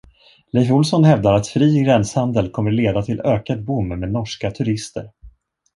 [0.53, 5.11] Leif Olsson hävdar att fri gränshandel kommer leda till ökad boom med norska turister.